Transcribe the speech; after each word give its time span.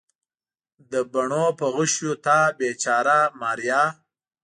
د 0.91 0.93
بڼو 1.13 1.45
په 1.59 1.65
غشیو 1.75 2.13
تا 2.25 2.37
بیچاره 2.59 3.19
ماریا 3.41 3.83